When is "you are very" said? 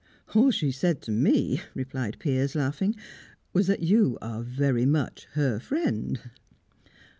3.83-4.87